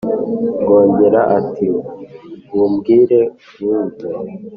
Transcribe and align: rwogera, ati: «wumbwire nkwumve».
rwogera, 0.61 1.21
ati: 1.39 1.67
«wumbwire 2.53 3.19
nkwumve». 3.57 4.07